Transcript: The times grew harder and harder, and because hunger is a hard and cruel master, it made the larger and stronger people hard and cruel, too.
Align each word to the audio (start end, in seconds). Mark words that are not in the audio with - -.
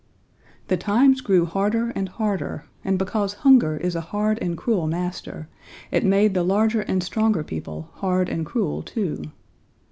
The 0.67 0.77
times 0.77 1.21
grew 1.21 1.45
harder 1.45 1.89
and 1.91 2.09
harder, 2.09 2.65
and 2.83 2.97
because 2.97 3.35
hunger 3.45 3.77
is 3.77 3.95
a 3.95 4.01
hard 4.01 4.39
and 4.41 4.57
cruel 4.57 4.87
master, 4.87 5.47
it 5.91 6.03
made 6.03 6.33
the 6.33 6.41
larger 6.41 6.81
and 6.81 7.03
stronger 7.03 7.43
people 7.43 7.91
hard 7.93 8.27
and 8.27 8.43
cruel, 8.43 8.81
too. 8.81 9.25